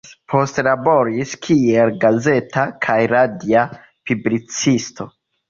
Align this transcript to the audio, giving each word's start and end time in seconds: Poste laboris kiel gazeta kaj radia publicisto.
Poste 0.33 0.61
laboris 0.67 1.35
kiel 1.47 1.91
gazeta 2.05 2.65
kaj 2.87 2.97
radia 3.13 3.67
publicisto. 3.93 5.11